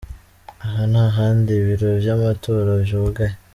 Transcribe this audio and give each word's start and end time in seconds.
Aha 0.65 0.83
ni 0.91 0.99
ahandi 1.05 1.49
ibiro 1.55 1.89
vy'amatora 2.03 2.71
vyugaye:. 2.85 3.33